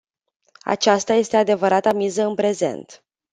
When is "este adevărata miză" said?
1.13-2.23